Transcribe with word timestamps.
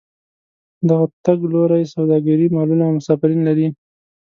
دغه 0.89 1.05
تګ 1.25 1.39
لوري 1.53 1.83
سوداګرۍ 1.93 2.47
مالونه 2.55 2.83
او 2.87 2.93
مسافرین 2.99 3.41
لري. 3.47 3.67